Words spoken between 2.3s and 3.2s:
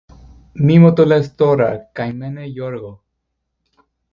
Γιώργο!